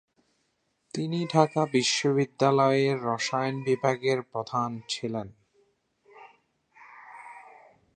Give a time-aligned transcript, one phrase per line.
[0.93, 5.27] তিনি ঢাকা বিশ্ববিদ্যালয়ের রসায়ন বিভাগের প্রধান ছিলেন।